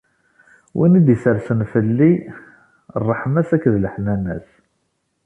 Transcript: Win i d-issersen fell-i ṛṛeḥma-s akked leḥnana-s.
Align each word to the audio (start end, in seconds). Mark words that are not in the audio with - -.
Win 0.77 0.97
i 0.99 1.01
d-issersen 1.05 1.61
fell-i 1.71 2.11
ṛṛeḥma-s 3.01 3.49
akked 3.55 3.75
leḥnana-s. 3.83 4.49